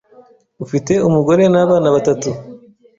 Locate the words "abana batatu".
1.63-2.29